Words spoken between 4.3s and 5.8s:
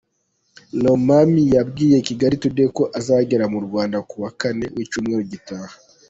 Kane w’icyumweru gitaha.